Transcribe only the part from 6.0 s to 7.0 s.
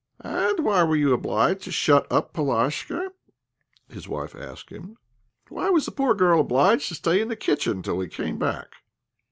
girl obliged to